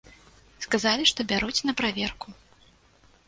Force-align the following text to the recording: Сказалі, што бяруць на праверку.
Сказалі, 0.65 1.03
што 1.11 1.25
бяруць 1.31 1.65
на 1.71 1.75
праверку. 1.81 2.27